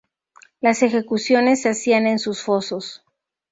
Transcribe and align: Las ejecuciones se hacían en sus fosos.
Las 0.61 0.81
ejecuciones 0.81 1.61
se 1.61 1.69
hacían 1.69 2.07
en 2.07 2.17
sus 2.17 2.41
fosos. 2.41 3.05